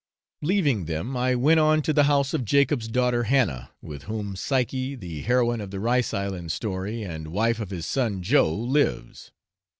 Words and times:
Leaving 0.41 0.85
them, 0.85 1.15
I 1.15 1.35
went 1.35 1.59
on 1.59 1.83
to 1.83 1.93
the 1.93 2.05
house 2.05 2.33
of 2.33 2.43
Jacob's 2.43 2.87
daughter 2.87 3.25
Hannah, 3.25 3.69
with 3.83 4.05
whom 4.05 4.35
Psyche, 4.35 4.95
the 4.95 5.21
heroine 5.21 5.61
of 5.61 5.69
the 5.69 5.79
Rice 5.79 6.11
Island 6.11 6.51
story, 6.51 7.03
and 7.03 7.27
wife 7.27 7.59
of 7.59 7.69
his 7.69 7.85
son 7.85 8.23
Joe, 8.23 8.51
lives. 8.51 9.29